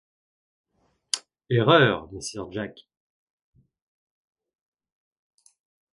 [1.51, 2.87] Erreur, messire Jacques!